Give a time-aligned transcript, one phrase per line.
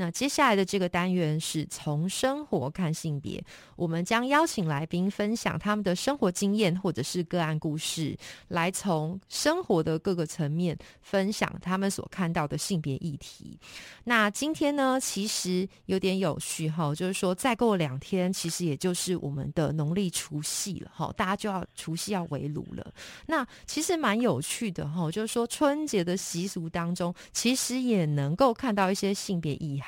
[0.00, 3.44] 那接下来的这个单元是从生活看性别，
[3.76, 8.16] 我们将邀请来宾分享他们的生活经验或者是个案故事，
[8.48, 13.58] 来从生活的各个层面分享他们所看到的性别议题。
[14.04, 22.90] 那今天呢，其实有点有序哈，就是说再过两天，其实也就是我们的农历除夕了哈，大家就要除夕要围炉了。
[23.26, 29.78] 那其实蛮有趣的哈，就是说春节的习俗当中，其实也能够看到一些性别意。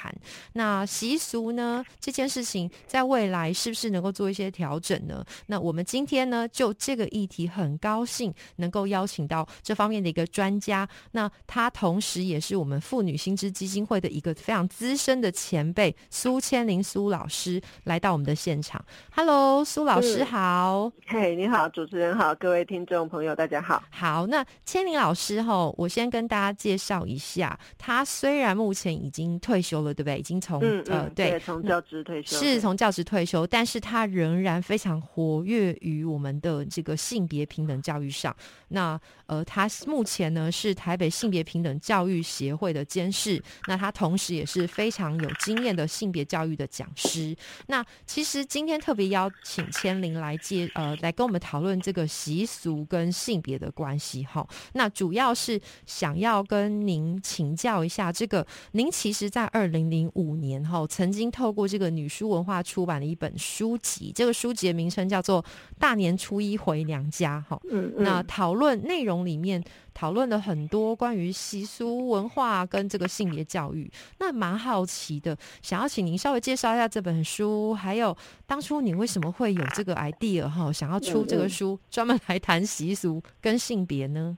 [0.54, 1.84] 那习俗呢？
[2.00, 5.22] 这件事情在未来是不是能够做一些调整呢？
[5.46, 10.88] 那我们今天呢，就这个议题，很高兴能够邀请到这方面的一个专家。
[11.10, 18.82] 那他同时也是我们妇女新知基金会的一个非常资深的前辈苏千灵苏老师来到我们的现场。
[19.14, 20.90] Hello，苏老师好。
[21.06, 23.82] 嘿，你好，主持人好，各位听众朋友大家好。
[23.90, 29.82] 好，那千灵老师哈，我先跟大家介绍一下，他虽然目前已经退休。
[29.82, 30.18] 了，对不对？
[30.18, 38.34] 已经从呃，对，从教职退休，是从教职退休，但是他仍然非常活跃于我们的这个性别平等教育上。
[38.68, 47.34] 那呃，他目前呢是台北性别平等教育协会的监事，那他同时也是非常有经验的性别教育的讲师。
[47.66, 54.46] 那其实今天特别邀请千灵来接呃，来跟我们讨论这个习俗跟性别的关系哈。
[54.74, 65.42] 那主要是想要跟您请教一下，这个您其实在二零零五年哈，曾经透过这个女书文化出版了一本书籍，这个书籍的名称叫做
[65.78, 67.60] 《大年初一回娘家》哈。
[67.70, 68.04] 嗯嗯。
[68.04, 69.62] 那讨论内容里面
[69.94, 78.16] 讨论了很多关于习俗文化跟这个性别教育，那蛮好奇的，想要请您稍微介绍一下这本书，还有
[78.46, 84.36] 当初你为什么会有这个 idea 哈，想要出这个书，专门来谈习俗跟性别呢？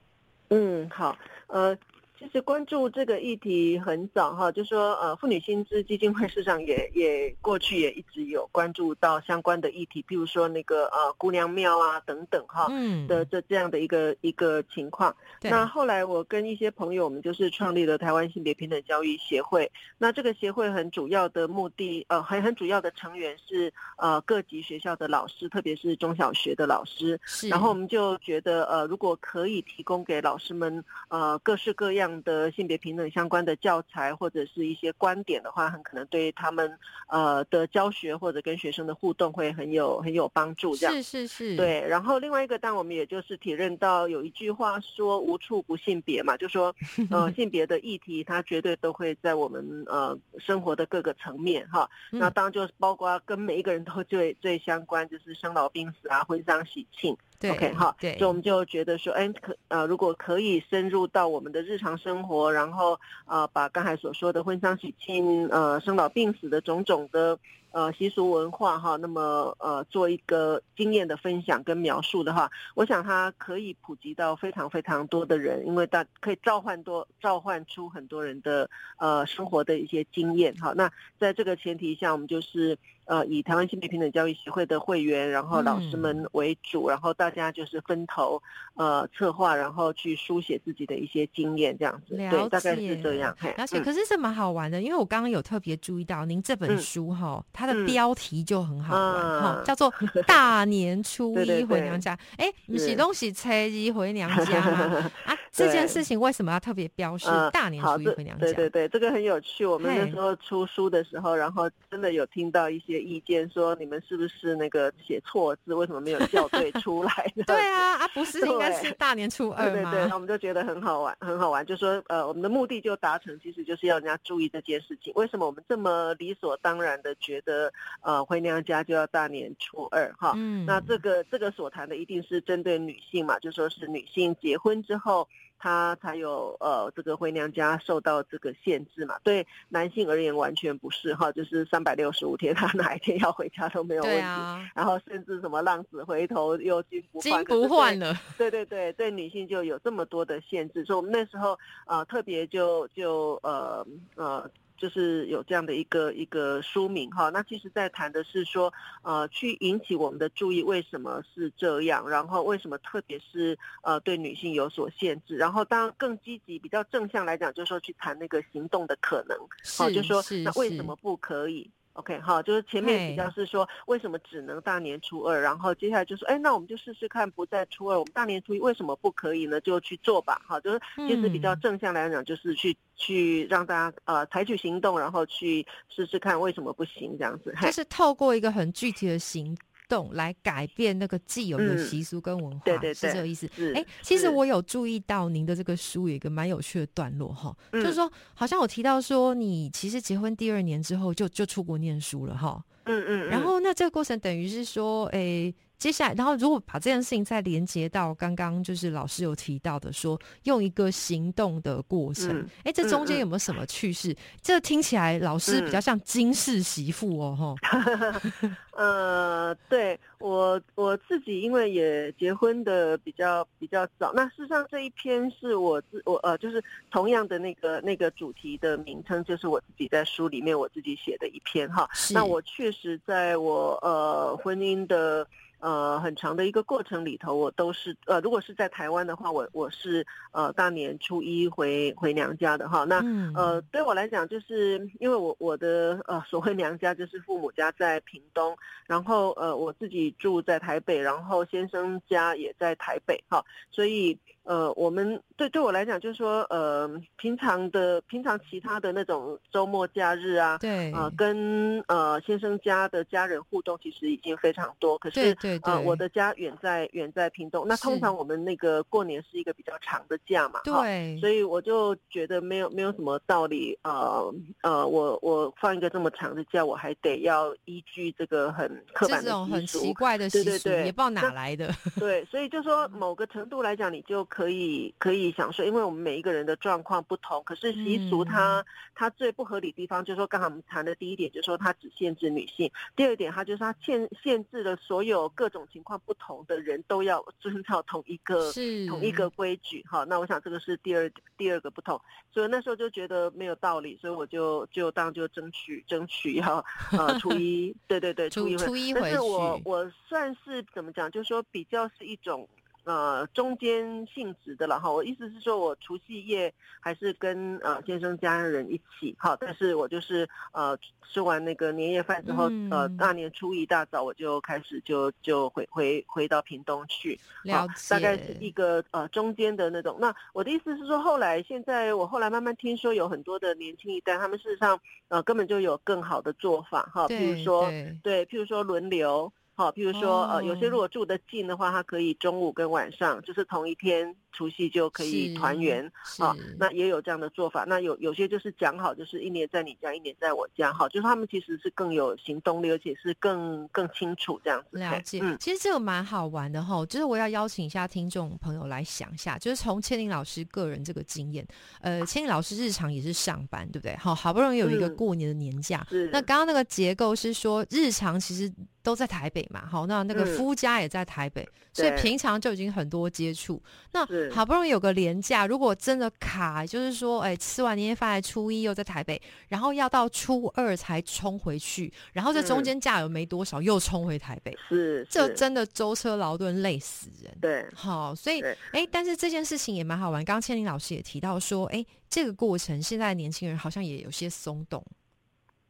[0.50, 1.16] 嗯，好，
[1.48, 1.76] 呃。
[2.16, 15.14] 其实关注这个议题很早哈，就说呃，妇女薪资基金会事实上也也过去也一直有关注到相关的议题，譬如说那个呃姑娘庙啊等等哈嗯的这这样的一个一个情况。
[15.42, 19.70] 那后来我跟一些朋友，我们就是创立了台湾性别平等教育协会。
[19.98, 27.20] 那这个协会很主要的目的，呃，很很主要的成员是呃各级学校的老师，特别是中小学的老师。
[27.50, 32.13] 然后我们就觉得呃，如果可以提供给老师们呃各式各样。
[32.22, 40.76] 的性别平等相关的教材或者是一些观点的话，很可能对他们呃的教学或者跟学生的互动会很有很有帮助。
[40.76, 41.84] 这样是是是，对。
[41.88, 46.74] 然后另外一个，但我们也就是体认到有一句话说“无处不性别”嘛，就说
[47.10, 51.88] 呃性别的议题，它绝对都会在我们呃生活的各个层面哈。
[52.10, 57.16] 那当然就是包括跟每一个人都最最相关，就是生老病死啊、婚丧喜庆。
[57.42, 67.38] OK，好，所以我们就觉得说，哎，可呃，如果可以深入到我们的日常生活，然后呃，把刚才所说的婚丧喜庆、呃，生老病死的种种的。
[67.74, 80.72] 呃，习俗文化哈，那么呃，做一个经验的分享跟描述的话，我想它可以普及到非常非常多的人，因为大可以召唤多召唤出很多人的呃生活的一些经验哈。
[80.76, 88.40] 那在这个前提下，我们就是呃以台湾性别平等教育协会的会员，然后老师们为主，然后大家就是分头
[88.74, 93.36] 呃策划，然后去书写自己的一些经验这样子，对，大概是这样。
[93.58, 97.63] 而且可是是蛮好玩的，因为我刚刚有特别注意到您这本书哈，它。
[97.66, 99.92] 它的标题就很好玩哈，叫做
[100.26, 102.16] “大年初一回娘家”。
[102.36, 105.10] 哎，不是东西初一回娘家吗？
[105.24, 108.44] 啊，这件事情为什么要特别标示“大年初一回娘家”？
[108.46, 109.64] 对对对，这个很有趣。
[109.64, 115.72] 我们那时候出书的时候，然后真的有听到一些意见，说你们是不是那个写错字？
[115.74, 117.32] 为什么没有校对出来？
[117.46, 119.90] 对啊，啊，不是应该是大年初二吗？
[119.92, 121.64] 对对，那我们就觉得很好玩，很好玩。
[121.64, 125.12] 就说呃，我们的目的就达成，其实就是要人家注意这件事情。
[125.14, 127.72] 为什么我们这么理所当然的觉得？
[128.02, 135.26] 呃，回娘家就要大年初二哈，嗯，那这个这个所谈的一定是针对女性嘛，就说是女性结婚之后，
[135.64, 139.18] 她才有呃这个回娘家受到这个限制嘛。
[139.24, 144.68] 对男性而言完全不是哈，就是三百六十五天，他哪一天要回家都没有问题。
[144.74, 148.14] 然后甚至什么浪子回头又金不换，金不换了。
[148.36, 153.86] 对对对，对女性就有这么多的限制，所以我们那时候呃特别就就呃
[154.16, 154.50] 呃。
[154.84, 157.30] 就是有这样的一个一个书名哈。
[157.30, 158.70] 那其实在谈的是说，
[159.00, 162.06] 呃，去引起我们的注意，为什么是这样？
[162.06, 165.38] 然后为什么特别是呃对女性有所限制？
[165.38, 169.38] 然后当然更积极、比较正向来讲，就是说去谈那个行动的可能，
[169.78, 179.60] 好，就说那为什么不可以？OK，好，就是前面比较是说为什么只能大年初二，然后接下来就说，哎，那我们就试试看不在初二，我们大年初一为什么不可以呢？
[179.60, 189.56] 就去做吧，好，就是其实比较正向来讲，就是去去让大家呃采取行动，然后去试试看为什么不行这样子，就是透过一个很具体的行。
[189.88, 193.48] 动来改变那个既有的习俗跟文化，对对对，是这个意思。
[193.74, 205.52] 哎，其实我有注意到您的这个书有一个蛮有趣的段落哈，就是说好像我提到说你其实结婚第二年之后就就出国念书了哈，嗯嗯，然后那这个过程等于是说，哎。
[205.84, 214.16] 接下来，然后如果把这件事情再连接到刚刚就是老师有提到的，说用一个行动的过程，哎，这中间有没有什么趣事？
[214.40, 218.22] 这听起来老师比较像金氏媳妇哦，哈。
[218.72, 231.86] 呃，对我我自己因为也结婚的比较比较早，那事实上这一篇是我自我呃，就是同样的那个那个主题的名称，就是我自己在书里面我自己写的一篇哈。
[232.10, 235.28] 那我确实在我呃婚姻的。
[235.64, 242.84] 呃，很长的一个过程里头，我都是呃，如果是在台湾的话，我我是呃大年初一回回娘家的哈。
[242.84, 243.02] 那
[243.34, 248.54] 呃，对我来讲，就是因为我我的呃所谓娘家就是父母家在屏东，
[248.86, 254.18] 然后呃我自己住在台北，然后先生家也在台北哈，所以。
[254.44, 256.86] 呃，我们对对我来讲，就是说，呃，
[257.16, 264.98] 平常的平常其他的那种周末假日啊，对，呃，跟呃先生家的家人互动，其实已经非常多。
[264.98, 281.74] 可是，对对，我的家远在远在屏东，那通常我们那个过年是一个比较长的假嘛，对，所以我就觉得没有没有什么道理，呃呃，我我放一个这么长的假，我还得要依据这个很刻板的这种很奇怪的习俗，也不知道哪来的。
[281.98, 284.22] 对，所以就说 某个程度来讲，你就。
[284.34, 287.40] 可以可以享受，因为我们每一个人的状况不同。
[287.44, 298.50] 可是习俗它它最不合理的地方，就是说刚才我们谈的第一点，就是说它只限制女性；第二点，它就是它限限制了所有各种情况不同的人都要遵照同一个
[298.88, 299.84] 同一个规矩。
[299.88, 302.00] 哈，那我想这个是第二第二个不同。
[302.32, 312.48] 所以那时候就觉得没有道理，所以我就就当就争取争取要呃 初一，对对对，初一初一但是我我算是怎么讲，就是说比较是一种。
[312.84, 327.18] 呃，中间性质的了哈，我意思是说，我除夕夜还是跟呃先生家人一起哈，但是我就是呃吃完那个年夜饭之后，呃大年初一大早我就开始就就回回回到屏东去，
[327.50, 329.96] 好，大概是一个呃中间的那种。
[329.98, 334.78] 那我的意思是说，后来现在我后来慢慢听说有很多的年轻一代，他们事实上
[335.08, 337.70] 呃根本就有更好的做法哈，譬如说
[338.02, 339.32] 对，譬如说轮流。
[339.54, 344.14] 好，譬如说，呃，有些如果住得近的话，他可以中午跟晚上就是同一天。
[344.36, 347.64] 除夕就可以团圆啊，那也有这样的做法。
[347.68, 354.76] 那有有些就是讲好，就是一年在你家，一年在我家，好，就是他们其实是更有行动力，而且是更更清楚这样子。
[354.76, 356.84] 了解，嗯，其实这个蛮好玩的哈。
[356.86, 361.46] 就是我要邀请一下听众朋友来想一下，就是从千玲老师个人这个经验，
[361.80, 363.96] 呃，千玲老师日常也是上班，对不对？
[363.98, 368.52] 好，好不容易有一个过年的年假，那刚刚那个结构是说日常其实
[368.84, 373.60] 都在台北嘛，好，那那个夫家也在台北，所以平常就已经很多接触。
[373.92, 387.34] 那好不容易有个年假，如果真的卡，就是说，哎，吃完年夜饭初一又在台北，然后要到初二才冲回去，然后这中间假又没多少，又冲回台北，是，这真的舟车劳顿累死人。
[387.40, 390.22] 对，好，所以，哎，但是这件事情也蛮好玩。
[390.22, 394.84] 刚刚千林老师也提到说，哎，这个过程现在年轻人好像也有些松动。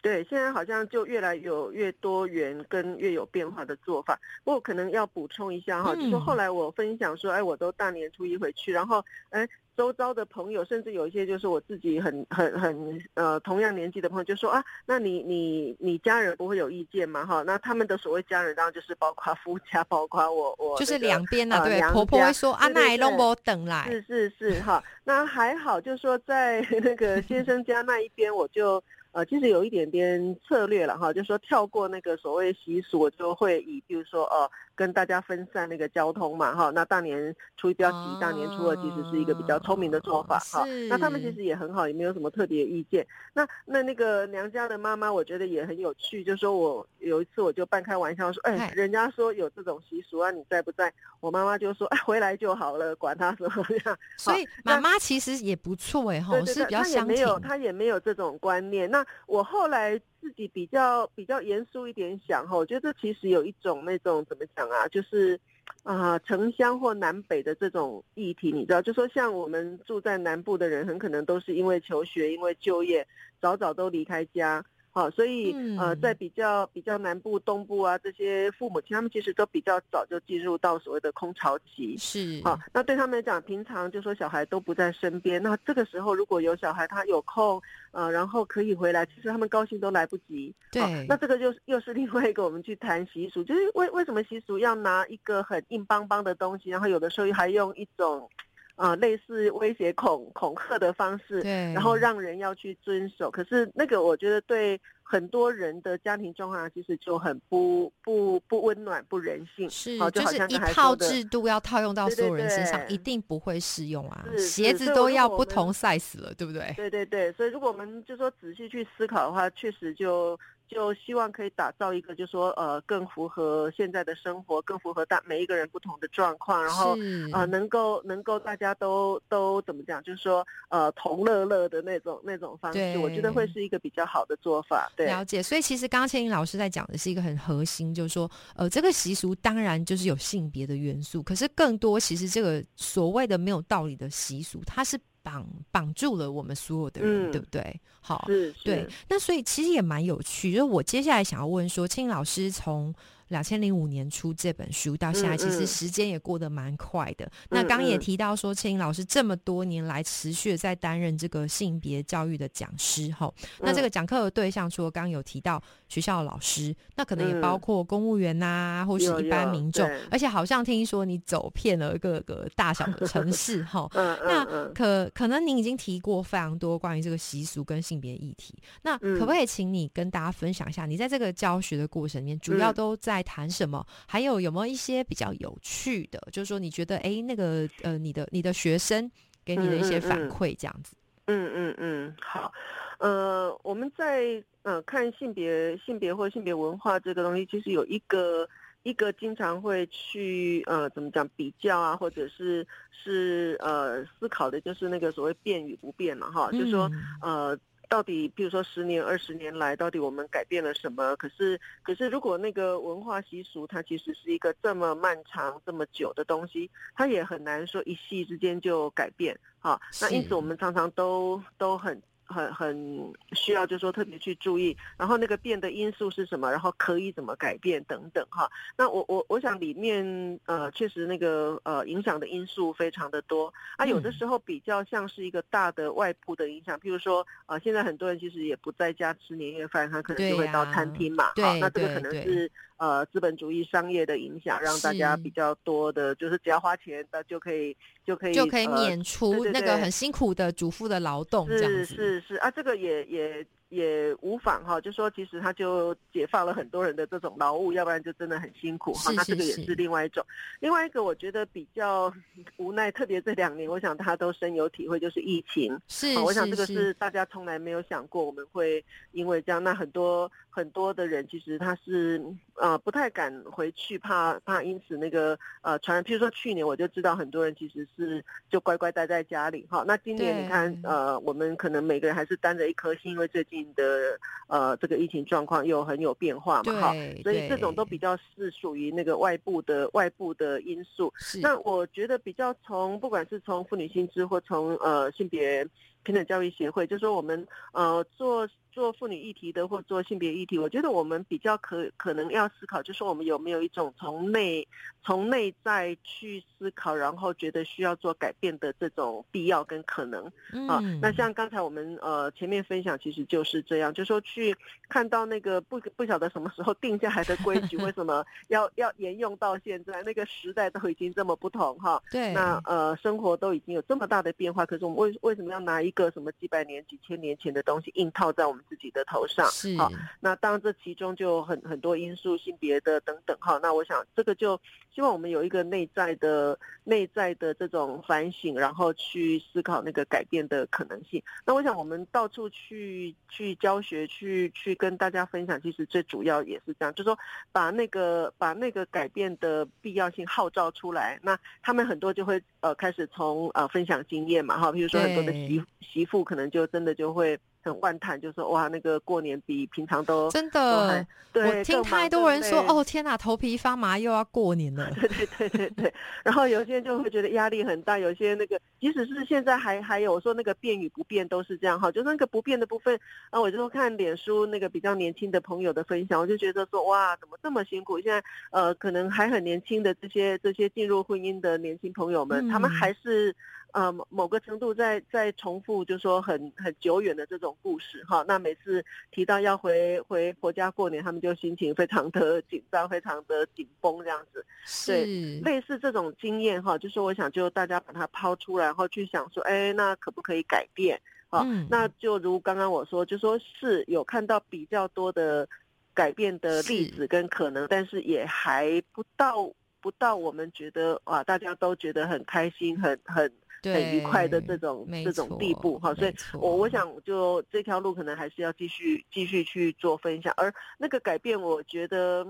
[0.04, 4.20] 对，现在好像就越来有越多元跟越有变化的做法。
[4.44, 17.24] 不过可能要补充一下哈，就是后来我分享说，哎，我都大年初一回去，然后哎，周遭的朋友，甚至有一些就是我自己很很很呃同样年纪的朋友，就说啊，那你你你家人不会有意见吗？
[17.24, 28.84] 哈，那他们的所谓家人当然就是包括夫家，包括我我就是两边啊，对，婆婆会说啊，那也弄不等来，是是是哈，那还好，就是说在 那个先生家那一边，我就。
[29.14, 34.50] 呃，其实有一点点策略了哈，就是说跳过那个所谓习俗，我就会以，比如说哦。
[34.76, 40.64] 跟大家分散那个交通嘛，哈，那大年初一不要急，大年初二其实是一个比较聪明的做法，哈。
[40.88, 43.06] 那他们其实也很好，也没有什么特别意见。
[43.32, 50.92] 那那那个娘家的妈妈，我觉得也很有趣，就说我有一次我就半开玩笑说，哎，人家说有这种习俗啊，你在不在？
[51.20, 53.96] 我妈妈就说，哎，回来就好了，管他什么样。
[54.18, 58.90] 所以妈妈其实也不错哎，哈，是比较相没有，她也没有这种观念。
[58.90, 65.38] 那我后来自己比较比较严肃一点想哈，我觉得这其实有一种那种怎么讲啊，就是
[65.82, 73.06] 啊城乡或南北的这种议题，你知道，就说像我们住在南部的人，很可能都是因为求学、因为就业，
[73.40, 74.64] 早早都离开家。
[74.94, 81.96] 好，所以呃，在比较比较南部、东部啊，这些父母亲他们其实都比较早就进入到所谓的空巢期。
[81.98, 87.60] 是，好，那对他们来讲，平常就说小孩都不在身边，那这个时候如果有小孩他有空，
[87.90, 90.54] 呃，然后可以回来，其实他们高兴都来不及。
[90.70, 98.30] 对，那这个就又是另外一个我们去谈习俗，就是为为什么习俗要拿一个很硬邦邦的东西，然后有的时候还用一种。
[98.76, 103.30] 啊，类似威胁、恐恐吓的方式，对，然后让人要去遵守。
[103.30, 109.70] 可是那个，我觉得对很多人的家庭状况其实就很不不不温暖、不人性。
[109.70, 114.24] 是，就是一套制度要套用到所有人身上，一定不会适用啊。
[114.36, 116.72] 鞋子都要不同 size 了，对不对？
[116.76, 120.38] 对对对，所以如果我们就说仔细去思考的话，确实就。
[120.68, 126.96] 就希望可以打造一个，就说呃，更符合现在的生活，更符合大每一个人不同的状况，然后
[127.32, 134.90] 呃，能够能够大家都都怎么讲，就是说呃，同乐乐的那种那种方式，我觉得会是一个比较好的做法。
[134.96, 135.42] 对，了解。
[135.42, 144.98] 所以其实刚刚千英老师在讲的是一个很核心，就是说呃，这个习俗当然就是有性别的元素，可是更多其实这个所谓的没有道理的习俗，它是。
[145.24, 147.80] 绑绑住了我们所有的人，对不对？
[148.00, 148.24] 好，
[148.62, 148.86] 对。
[149.08, 150.52] 那所以其实也蛮有趣。
[150.52, 152.94] 就是我接下来想要问说，青老师从。
[153.28, 157.30] 两千零五年出这本书到现在，其实时间也过得蛮快的。
[157.50, 163.32] 那刚也提到说，青老师这么多年来持续在担任这个性别教育的讲师，哈。
[163.60, 169.88] 那这个讲课的对象，除了刚有提到学校的老师，那可能也包括公务员呐，或是一般民众。
[170.10, 173.88] 而且好像听说你走遍了各个大小的城市，哈。
[173.94, 178.54] 那可可能您已经提过非常多关于这个习俗跟性别议题。
[178.82, 183.84] 那可不可以请你跟大家分享一下，你在这个教学的过程里面，主要都在在谈什么？
[184.06, 186.20] 还有有没有一些比较有趣的？
[186.32, 189.10] 就是说，你觉得哎，那个呃，你的你的学生
[189.44, 190.94] 给你的一些反馈，这样子。
[191.26, 192.52] 嗯嗯嗯，好。
[192.98, 198.48] 呃，我们在呃看性别性别或性别文化这个东西，其实有一个
[198.82, 206.90] 一个经常会去呃怎么讲比较啊，或者是是呃思考的，就是那个所谓变与不变嘛，哈，就是说
[207.20, 207.58] 呃。
[207.94, 211.14] 到底，比如说十年、二十年来，到底我们改变了什么？
[211.14, 219.38] 可是，可是，如果那个文化习俗，它其实是一个这么漫长、这么久的东西，它也很难说一夕之间就改变。
[219.60, 222.02] 好，那因此我们常常都都很。
[222.26, 228.50] 很很需要，就是说特别去注意，然后那个变的因素是什么，然后可以怎么改变等等哈。
[228.76, 242.50] 那我我我想里面呃确实那个呃影响的因素非常的多啊，有的时候比较像是一个大的外部的影响，譬如说呃现在很多人其实也不在家吃年夜饭，他可能就会到餐厅嘛，哈，那这个可能是。
[242.76, 253.46] 呃，资本主义商业的影响，让大家比较多的，就是只要花钱，那就可以就可以就可以免除那个很辛苦的主妇的劳动，这样子是是啊，这个也也。
[253.74, 259.10] 也无妨哈，就说其实他就解放了很多人的这种劳务，要不然就真的很辛苦哈。
[259.12, 260.24] 那这个也是另外一种。
[260.60, 262.12] 另外一个我觉得比较
[262.56, 265.76] 无奈，特别这两年，我想他都深有体会，就是疫情。
[265.88, 272.22] 是，我想这个是大家从来没有想过，我们会因为这样，那很多很多的人其实他是
[272.54, 276.04] 呃不太敢回去，怕怕因此那个呃传染。
[276.04, 279.82] 譬如说去年我就知道很多人其实是就乖乖待在家里哈。
[279.84, 283.63] 那今年你看呃，我们可能每个人还是担着一颗心，因为最近。
[283.74, 291.12] 的呃，这个疫情状况又很有变化嘛，哈，所以这种都比较是属于那个外部的外部的因素。
[291.40, 295.66] 那我觉得比较从不管是从妇女薪资或从呃性别
[296.02, 298.48] 平等教育协会，就说我们呃做。
[298.74, 304.66] 做妇女议题的或做性别议题，我觉得我们比较可可能要思考，就是我们有没有一种从内
[305.04, 310.24] 从内在去思考，然后觉得需要做改变的这种必要跟可能
[310.68, 310.80] 啊。
[311.00, 314.56] 那像刚才我们呃前面分享，其实就是这样，就说去
[314.88, 320.02] 看到那个不不晓得什么时候定下来的规矩， 为什么要要沿用到现在？
[320.02, 322.02] 那个时代都已经这么不同哈。
[322.10, 322.32] 对。
[322.32, 328.63] 那呃生活都已经有这么大的变化，可是我们为为什么要拿一个什么几百年、几千年前的东西硬套在我们？
[328.68, 329.90] 自己的头上，是好。
[330.20, 333.58] 那当然，这其中就很很多因素，性别的等等哈。
[333.62, 334.60] 那我想，这个就
[334.94, 341.22] 希望我们有一个内在的、内在的这种反省，然后去思考那个改变的可能性。
[341.44, 347.18] 那我想，我们到处去去教学，去去跟大家分享，其实最主要也是这样，就是说
[347.52, 351.18] 把那个把那个改变的必要性号召出来。
[351.22, 357.38] 那他们很多就会呃开始从呃分享经验嘛哈，比如说很多的媳媳妇可能就真的就会。
[357.64, 364.90] 很万叹，就说哇，那个过年比平常都真的，对，我听太多人说，哦天哪，头皮发麻，又要过年了。
[365.00, 365.94] 对对对对对。
[366.22, 377.98] 然后有些人就会觉得压力很大，有些那个，即使是现在还还有说那个变与不变都是这样哈，就那个不变的部分啊，我就看脸书那个比较年轻的朋友的分享，我就觉得说哇，怎么这么辛苦？
[378.00, 383.34] 现在呃，可能还很年轻的这些这些进入婚姻的年轻朋友们，他们还是。
[383.74, 388.24] 呃，某个程度在在重复，就说很很久远的这种故事哈。
[388.28, 394.46] 那每次提到要回回婆家过年，他们就心情非常的紧张，非常的紧绷这样子。
[394.86, 401.00] 对，类似这种经验哈，就是我想就大家把它抛出来，然后去想说，哎，那可不可以改变？
[401.30, 405.48] 啊，那就如刚刚我说，就说是有看到比较多的
[405.92, 409.50] 改变的例子跟可能，但是也还不到
[409.80, 413.28] 不到我们觉得哇，大家都觉得很开心，很很。
[413.72, 422.26] 很愉快的这种这种地步哈，所以我我想就这条路可能还是要继续继续去做分享，而那个改变，我觉得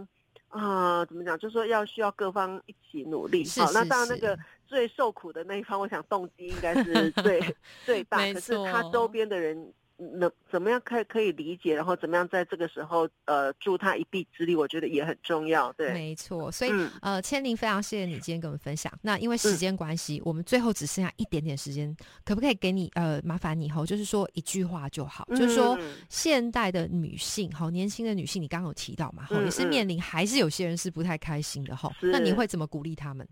[0.49, 3.45] 啊，怎么讲，就是说要需要各方一起努力。
[3.59, 7.41] 好，那当然那个最受苦的那一方，我想动机应该是最
[7.85, 9.73] 最大，可是他周边的人。
[9.97, 15.73] 能怎么样可以可以理解，然后怎么样在这个时候呃助他一臂之力，我觉得也很重要。
[15.75, 16.51] 对，没错。
[16.51, 18.93] 所以呃，千灵非常谢谢你今天跟我们分享。
[19.03, 31.91] 那因为时间关系，我们最后只剩下一点点时间，可不可以给你呃麻烦你后，就是说一句话就好，就是说现代的女性，好年轻的女性，你刚刚有提到嘛，哈，也是面临还是有些人是不太开心的哈。
[32.01, 33.27] 那你会怎么鼓励他们？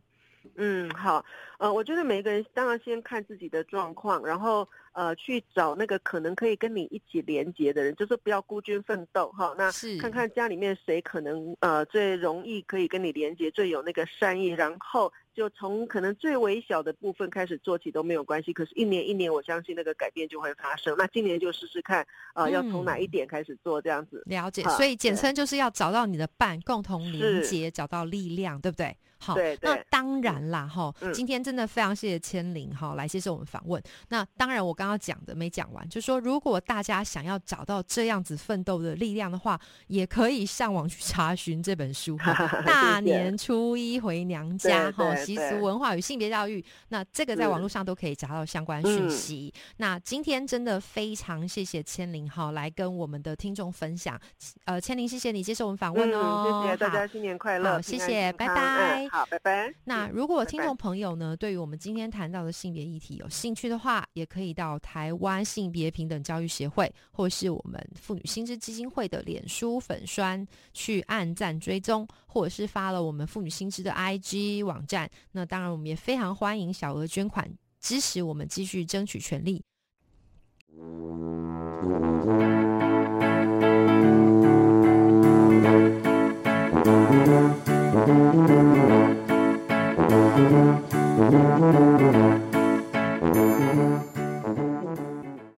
[0.56, 1.24] 嗯，好，
[1.58, 9.54] 呃，我觉得每一个人当然先看自己的状况，然后呃去找那个可能可以跟你一起连接的人，就是不要孤军奋斗哈。
[9.56, 9.70] 那
[10.00, 18.52] 看看家里面谁可能呃最容易可以跟你连接，最有那个善意，然后就从可能最微小的部分开始做起都没有关系。
[18.52, 20.94] 可是，一年一年，我相信那个改变就会发生。
[20.96, 24.22] 那今年就试试看，呃，要从哪一点开始做这样子。
[24.26, 28.96] 了解，所以简称就是要找到你的伴，共同连接，找到力量，对不对？
[29.24, 33.80] 好，那当然啦，哈，今天真的非常谢谢千灵哈来接受我们访问。
[34.08, 42.34] 那当然，我刚刚讲的没讲完，就是说，如果大家想要找到这样子奋斗的力量的话，也可以上网去查询这本书哈。
[42.66, 49.52] 大年初一回娘家哈，习俗文化与性别教育，那这个在网络上都可以找到相关讯息。
[49.76, 54.20] 那今天真的非常谢谢千灵哈来跟我们的听众分享。
[54.64, 59.08] 呃，千灵，谢谢你接受我们访问哦，谢谢大家新年快乐，谢谢，拜拜。
[59.08, 59.72] 好，拜拜。
[59.84, 75.08] 那如果听众朋友呢，对于我们今天谈到的性别议题有兴趣的话，也可以到台湾性别平等教育协会，或是我们妇女薪资基金会的脸书粉栓去按赞追踪，或者是发了我们妇女薪资的 IG 网站。
[75.32, 79.62] 那当然，我们也非常欢迎小额捐款支持我们继续争取权利。